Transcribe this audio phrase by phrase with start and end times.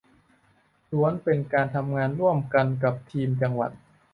[0.93, 3.71] ล้วนเป็นการทำงานร่วมกันกับทีมจังหวัด